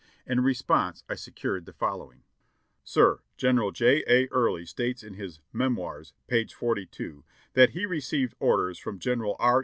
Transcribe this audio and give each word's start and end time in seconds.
In 0.25 0.39
response 0.41 1.03
I 1.07 1.13
secured 1.13 1.67
the 1.67 1.73
following: 1.73 2.23
"Sir: 2.83 3.19
"General 3.37 3.69
J. 3.69 4.03
A. 4.07 4.25
Early 4.29 4.65
states 4.65 5.03
in 5.03 5.13
his 5.13 5.41
'Memoirs,' 5.53 6.15
page 6.25 6.55
42, 6.55 7.23
that 7.53 7.69
he 7.77 7.85
re 7.85 7.99
ceived 8.01 8.33
orders 8.39 8.79
from 8.79 8.97
General 8.97 9.35
R. 9.37 9.59